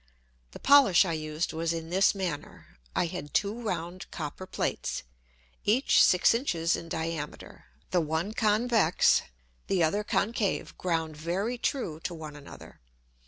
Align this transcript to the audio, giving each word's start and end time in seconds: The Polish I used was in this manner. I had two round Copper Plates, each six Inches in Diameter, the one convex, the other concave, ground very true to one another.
The 0.49 0.59
Polish 0.59 1.05
I 1.05 1.13
used 1.13 1.53
was 1.53 1.73
in 1.73 1.91
this 1.91 2.15
manner. 2.15 2.79
I 2.95 3.05
had 3.05 3.35
two 3.35 3.61
round 3.61 4.09
Copper 4.09 4.47
Plates, 4.47 5.03
each 5.63 6.01
six 6.03 6.33
Inches 6.33 6.75
in 6.75 6.89
Diameter, 6.89 7.65
the 7.91 8.01
one 8.01 8.33
convex, 8.33 9.21
the 9.67 9.83
other 9.83 10.03
concave, 10.03 10.75
ground 10.79 11.15
very 11.15 11.59
true 11.59 11.99
to 11.99 12.15
one 12.15 12.35
another. 12.35 12.79